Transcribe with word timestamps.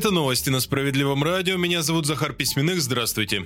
Это 0.00 0.12
новости 0.12 0.48
на 0.48 0.60
Справедливом 0.60 1.22
радио. 1.22 1.58
Меня 1.58 1.82
зовут 1.82 2.06
Захар 2.06 2.32
Письменных. 2.32 2.80
Здравствуйте. 2.80 3.44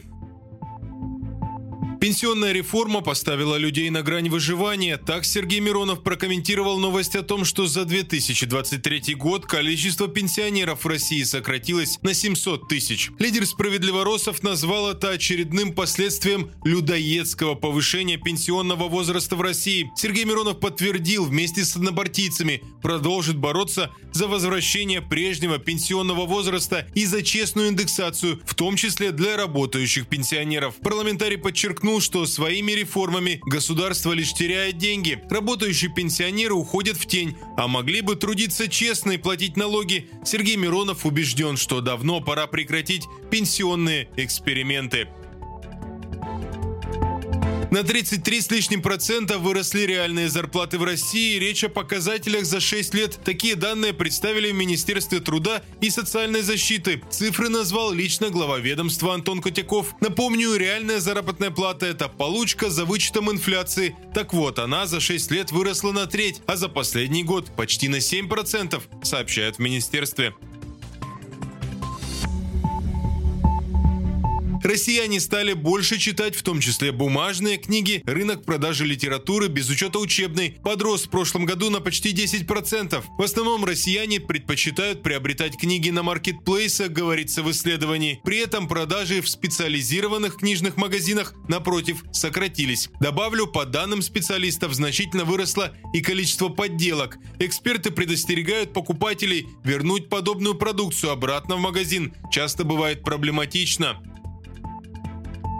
Пенсионная 2.04 2.52
реформа 2.52 3.00
поставила 3.00 3.56
людей 3.56 3.88
на 3.88 4.02
грань 4.02 4.28
выживания. 4.28 4.98
Так 4.98 5.24
Сергей 5.24 5.60
Миронов 5.60 6.02
прокомментировал 6.02 6.78
новость 6.78 7.16
о 7.16 7.22
том, 7.22 7.46
что 7.46 7.66
за 7.66 7.86
2023 7.86 9.14
год 9.14 9.46
количество 9.46 10.06
пенсионеров 10.06 10.84
в 10.84 10.86
России 10.86 11.22
сократилось 11.22 11.98
на 12.02 12.12
700 12.12 12.68
тысяч. 12.68 13.10
Лидер 13.18 13.46
справедливоросов 13.46 14.42
назвал 14.42 14.90
это 14.90 15.12
очередным 15.12 15.72
последствием 15.72 16.50
людоедского 16.62 17.54
повышения 17.54 18.18
пенсионного 18.18 18.88
возраста 18.88 19.34
в 19.34 19.40
России. 19.40 19.90
Сергей 19.96 20.24
Миронов 20.24 20.60
подтвердил 20.60 21.24
вместе 21.24 21.64
с 21.64 21.74
однопартийцами 21.74 22.60
продолжит 22.82 23.38
бороться 23.38 23.90
за 24.12 24.28
возвращение 24.28 25.00
прежнего 25.00 25.56
пенсионного 25.56 26.26
возраста 26.26 26.86
и 26.94 27.06
за 27.06 27.22
честную 27.22 27.70
индексацию, 27.70 28.42
в 28.44 28.54
том 28.54 28.76
числе 28.76 29.10
для 29.10 29.38
работающих 29.38 30.06
пенсионеров. 30.06 30.74
Парламентарий 30.82 31.38
подчеркнул, 31.38 31.93
подчеркнул, 31.94 32.00
что 32.00 32.26
своими 32.26 32.72
реформами 32.72 33.40
государство 33.46 34.12
лишь 34.12 34.32
теряет 34.32 34.78
деньги. 34.78 35.22
Работающие 35.30 35.92
пенсионеры 35.92 36.54
уходят 36.54 36.96
в 36.96 37.06
тень, 37.06 37.36
а 37.56 37.68
могли 37.68 38.00
бы 38.00 38.16
трудиться 38.16 38.68
честно 38.68 39.12
и 39.12 39.18
платить 39.18 39.56
налоги. 39.56 40.08
Сергей 40.24 40.56
Миронов 40.56 41.06
убежден, 41.06 41.56
что 41.56 41.80
давно 41.80 42.20
пора 42.20 42.46
прекратить 42.46 43.04
пенсионные 43.30 44.08
эксперименты. 44.16 45.08
На 47.74 47.82
33 47.82 48.40
с 48.40 48.50
лишним 48.52 48.82
процента 48.82 49.36
выросли 49.38 49.80
реальные 49.80 50.28
зарплаты 50.28 50.78
в 50.78 50.84
России. 50.84 51.40
Речь 51.40 51.64
о 51.64 51.68
показателях 51.68 52.44
за 52.44 52.60
6 52.60 52.94
лет. 52.94 53.18
Такие 53.24 53.56
данные 53.56 53.92
представили 53.92 54.52
в 54.52 54.54
Министерстве 54.54 55.18
труда 55.18 55.60
и 55.80 55.90
социальной 55.90 56.42
защиты. 56.42 57.02
Цифры 57.10 57.48
назвал 57.48 57.90
лично 57.92 58.30
глава 58.30 58.60
ведомства 58.60 59.12
Антон 59.12 59.42
Котяков. 59.42 59.96
Напомню, 60.00 60.54
реальная 60.54 61.00
заработная 61.00 61.50
плата– 61.50 61.86
это 61.88 62.08
получка 62.08 62.70
за 62.70 62.84
вычетом 62.84 63.28
инфляции. 63.32 63.96
Так 64.14 64.32
вот, 64.34 64.60
она 64.60 64.86
за 64.86 65.00
6 65.00 65.32
лет 65.32 65.50
выросла 65.50 65.90
на 65.90 66.06
треть, 66.06 66.42
а 66.46 66.54
за 66.54 66.68
последний 66.68 67.24
год 67.24 67.50
почти 67.56 67.88
на 67.88 67.96
7%, 67.96 68.80
сообщают 69.02 69.56
в 69.56 69.58
министерстве. 69.58 70.32
Россияне 74.64 75.20
стали 75.20 75.52
больше 75.52 75.98
читать, 75.98 76.34
в 76.34 76.42
том 76.42 76.58
числе 76.58 76.90
бумажные 76.90 77.58
книги. 77.58 78.02
Рынок 78.06 78.46
продажи 78.46 78.86
литературы 78.86 79.48
без 79.48 79.68
учета 79.68 79.98
учебной 79.98 80.56
подрос 80.64 81.04
в 81.04 81.10
прошлом 81.10 81.44
году 81.44 81.68
на 81.68 81.80
почти 81.80 82.14
10%. 82.14 83.04
В 83.18 83.22
основном 83.22 83.66
россияне 83.66 84.20
предпочитают 84.20 85.02
приобретать 85.02 85.58
книги 85.58 85.90
на 85.90 86.02
маркетплейсах, 86.02 86.88
говорится 86.88 87.42
в 87.42 87.50
исследовании. 87.50 88.22
При 88.24 88.38
этом 88.38 88.66
продажи 88.66 89.20
в 89.20 89.28
специализированных 89.28 90.38
книжных 90.38 90.78
магазинах, 90.78 91.34
напротив, 91.46 92.02
сократились. 92.10 92.88
Добавлю, 93.00 93.46
по 93.46 93.66
данным 93.66 94.00
специалистов, 94.00 94.72
значительно 94.72 95.26
выросло 95.26 95.74
и 95.92 96.00
количество 96.00 96.48
подделок. 96.48 97.18
Эксперты 97.38 97.90
предостерегают 97.90 98.72
покупателей 98.72 99.46
вернуть 99.62 100.08
подобную 100.08 100.54
продукцию 100.54 101.12
обратно 101.12 101.56
в 101.56 101.60
магазин. 101.60 102.14
Часто 102.32 102.64
бывает 102.64 103.02
проблематично. 103.04 104.00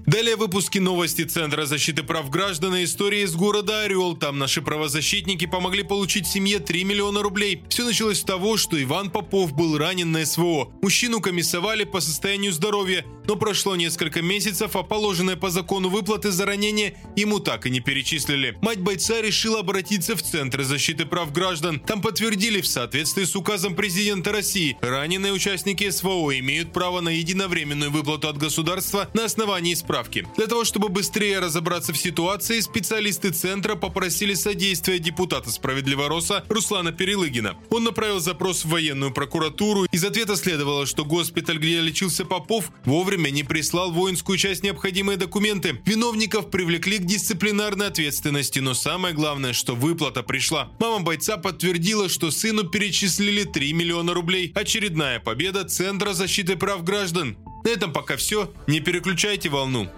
Далее 0.07 0.37
выпуски 0.37 0.79
новости 0.79 1.23
Центра 1.23 1.65
защиты 1.65 2.03
прав 2.03 2.29
граждан 2.29 2.77
и 2.77 2.85
истории 2.85 3.23
из 3.23 3.35
города 3.35 3.83
Орел. 3.85 4.15
Там 4.15 4.39
наши 4.39 4.61
правозащитники 4.61 5.47
помогли 5.47 5.83
получить 5.83 6.27
семье 6.27 6.59
3 6.59 6.85
миллиона 6.85 7.23
рублей. 7.23 7.63
Все 7.71 7.85
началось 7.85 8.21
с 8.21 8.23
того, 8.23 8.59
что 8.59 8.81
Иван 8.83 9.11
Попов 9.11 9.55
был 9.55 9.79
ранен 9.79 10.13
на 10.13 10.27
СВО. 10.27 10.69
Мужчину 10.83 11.23
комиссовали 11.23 11.85
по 11.85 12.01
состоянию 12.01 12.53
здоровья, 12.53 13.07
но 13.27 13.37
прошло 13.37 13.77
несколько 13.77 14.23
месяцев, 14.23 14.77
а 14.77 14.83
положенные 14.83 15.37
по 15.37 15.51
закону 15.51 15.89
выплаты 15.89 16.31
за 16.31 16.47
ранение 16.47 16.97
ему 17.17 17.41
так 17.41 17.67
и 17.67 17.71
не 17.71 17.81
перечислили. 17.81 18.57
Мать 18.63 18.81
бойца 18.81 19.21
решила 19.21 19.61
обратиться 19.61 20.17
в 20.17 20.23
Центр 20.23 20.63
защиты 20.63 21.07
прав 21.07 21.33
граждан. 21.33 21.81
Там 21.81 22.03
подтвердили 22.03 22.61
в 22.61 22.67
соответствии 22.67 23.25
с 23.25 23.37
указом 23.37 23.75
президента 23.75 24.33
России, 24.33 24.77
раненые 24.81 25.33
участники 25.33 25.89
СВО 25.91 26.39
имеют 26.39 26.73
право 26.73 27.01
на 27.01 27.11
единовременную 27.11 27.91
выплату 27.91 28.29
от 28.29 28.39
государства 28.39 29.09
на 29.15 29.25
основании 29.25 29.75
справки. 29.75 30.27
Для 30.37 30.47
того, 30.47 30.65
чтобы 30.65 30.89
быстрее 30.89 31.39
разобраться 31.39 31.93
в 31.93 31.99
ситуации, 31.99 32.61
специалисты 32.61 33.31
Центра 33.31 33.75
попросили 33.75 34.35
содействия 34.35 34.99
депутата 34.99 35.51
Справедливороса 35.51 36.45
Руслана 36.49 36.93
Перелыгина. 36.93 37.57
Он 37.71 37.85
направил 37.85 38.21
запрос 38.21 38.65
в 38.65 38.71
военную 38.71 39.13
прокуратуру. 39.13 39.87
Из 39.93 40.05
ответа 40.05 40.37
следовало, 40.37 40.87
что 40.87 41.05
госпиталь, 41.05 41.59
где 41.59 41.81
лечился 41.81 42.25
Попов, 42.25 42.71
вовремя 43.15 43.31
не 43.31 43.45
прислал 43.45 43.93
воинскую 43.93 44.37
часть 44.37 44.65
необходимые 44.65 45.17
документы. 45.17 45.81
Виновников 45.85 46.51
привлекли 46.51 46.99
к 46.99 47.05
дисциплинарной 47.05 47.87
ответственности, 47.87 48.59
но 48.59 48.75
самое 48.75 49.15
главное, 49.15 49.53
что 49.53 49.77
выплата 49.77 50.25
пришла. 50.25 50.69
Мама 50.81 51.05
бойца 51.05 51.37
подтвердила, 51.37 52.09
что 52.09 52.33
сыну 52.33 52.65
перечислили 52.65 53.45
3 53.45 53.73
миллиона 53.73 54.15
рублей. 54.15 54.51
Очередная 54.57 55.21
победа 55.21 55.65
Центра 55.65 56.13
защиты 56.13 56.57
прав 56.57 56.83
граждан. 56.83 57.37
На 57.65 57.69
этом 57.69 57.93
пока 57.93 58.17
все. 58.17 58.53
Не 58.67 58.81
переключайте 58.81 59.49
волну. 59.49 59.89